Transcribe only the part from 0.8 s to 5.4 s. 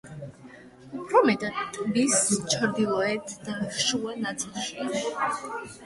უფრო მეტად ტბის ჩრდილოეთ და შუა ნაწილშია.